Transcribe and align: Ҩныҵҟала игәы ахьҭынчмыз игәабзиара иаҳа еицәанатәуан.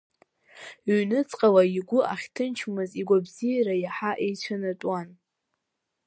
Ҩныҵҟала 0.97 1.63
игәы 1.77 1.99
ахьҭынчмыз 2.13 2.91
игәабзиара 3.01 3.75
иаҳа 3.83 4.11
еицәанатәуан. 4.25 5.07